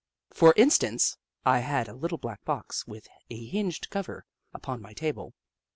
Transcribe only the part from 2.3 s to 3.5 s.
box, with a